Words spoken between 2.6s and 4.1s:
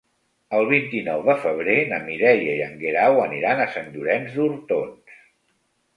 i en Guerau aniran a Sant